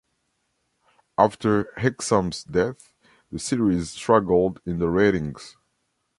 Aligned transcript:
After 1.15 1.65
Hexum's 1.77 2.43
death, 2.43 2.91
the 3.31 3.37
series 3.37 3.91
struggled 3.91 4.59
in 4.65 4.79
the 4.79 4.89
ratings. 4.89 5.57